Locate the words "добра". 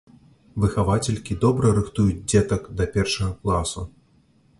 1.43-1.73